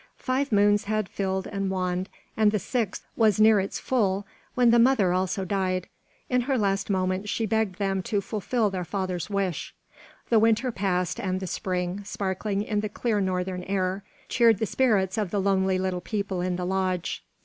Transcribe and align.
Five 0.17 0.51
moons 0.51 0.85
had 0.85 1.07
filled 1.07 1.45
and 1.45 1.69
waned, 1.69 2.09
and 2.35 2.51
the 2.51 2.57
sixth 2.57 3.05
was 3.15 3.39
near 3.39 3.59
its 3.59 3.77
full, 3.77 4.25
when 4.55 4.71
the 4.71 4.79
mother 4.79 5.13
also 5.13 5.45
died. 5.45 5.87
In 6.27 6.41
her 6.41 6.57
last 6.57 6.89
moments 6.89 7.29
she 7.29 7.45
begged 7.45 7.77
them 7.77 8.01
to 8.01 8.19
fulfil 8.19 8.71
their 8.71 8.83
father's 8.83 9.29
wish. 9.29 9.75
The 10.29 10.39
winter 10.39 10.71
passed, 10.71 11.19
and 11.19 11.39
the 11.39 11.45
spring, 11.45 12.03
sparkling 12.03 12.63
in 12.63 12.79
the 12.79 12.89
clear 12.89 13.21
northern 13.21 13.61
air, 13.65 14.01
cheered 14.27 14.57
the 14.57 14.65
spirits 14.65 15.19
of 15.19 15.29
the 15.29 15.39
lonely 15.39 15.77
little 15.77 16.01
people 16.01 16.41
in 16.41 16.55
the 16.55 16.65
lodge. 16.65 17.23